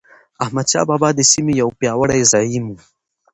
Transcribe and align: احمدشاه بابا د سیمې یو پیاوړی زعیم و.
احمدشاه 0.43 0.85
بابا 0.89 1.09
د 1.15 1.19
سیمې 1.31 1.53
یو 1.61 1.69
پیاوړی 1.79 2.21
زعیم 2.31 2.65
و. 2.69 2.75